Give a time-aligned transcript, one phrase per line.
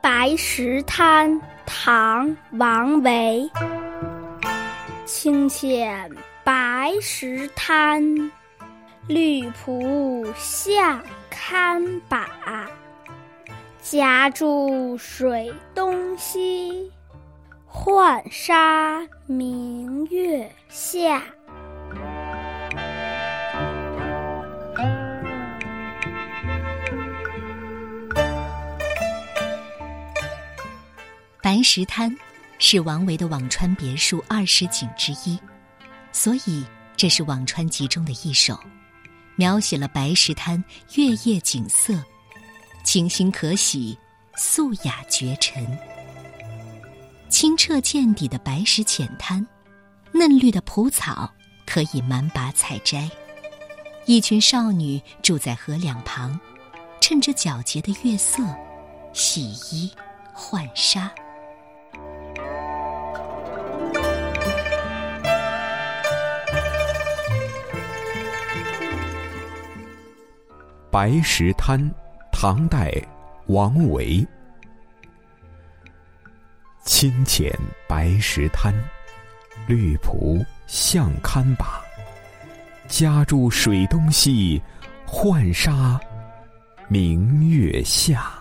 [0.00, 3.50] 白石滩唐王维。
[5.04, 6.08] 清浅
[6.44, 8.02] 白石滩
[9.08, 12.28] 绿蒲下堪把
[13.82, 16.90] 夹住水东西
[17.66, 21.22] 浣纱明月下。
[31.50, 32.16] 白石滩
[32.60, 35.36] 是王维的辋川别墅二十景之一，
[36.12, 36.64] 所以
[36.96, 38.56] 这是《辋川集》中的一首，
[39.34, 40.62] 描写了白石滩
[40.94, 42.00] 月夜景色，
[42.84, 43.98] 清新可喜，
[44.36, 45.76] 素雅绝尘。
[47.28, 49.44] 清澈见底的白石浅滩，
[50.12, 51.28] 嫩绿的蒲草
[51.66, 53.10] 可以满把采摘。
[54.06, 56.38] 一群少女住在河两旁，
[57.00, 58.40] 趁着皎洁的月色，
[59.12, 59.92] 洗衣
[60.32, 61.12] 浣纱。
[70.90, 71.80] 白石滩，
[72.32, 72.92] 唐代，
[73.46, 74.26] 王维。
[76.84, 77.52] 清浅
[77.88, 78.74] 白石滩，
[79.68, 81.80] 绿蒲向堪把。
[82.88, 84.60] 家住水东西，
[85.06, 86.00] 浣纱
[86.88, 88.39] 明月下。